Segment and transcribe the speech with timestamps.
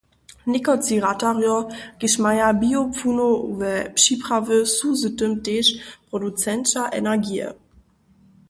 [0.51, 1.57] Někotři ratarjo,
[1.99, 5.65] kiž maja biopłunowe připrawy, su z tym tež
[6.11, 7.47] producenća energije.